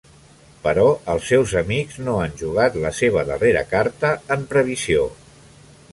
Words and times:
Però 0.61 0.85
els 1.13 1.27
meus 1.33 1.53
amics 1.61 1.99
no 2.07 2.15
han 2.21 2.33
jugat 2.41 2.79
la 2.87 2.93
seva 3.03 3.27
darrera 3.31 3.65
carta 3.77 4.15
en 4.37 4.49
previsió. 4.55 5.05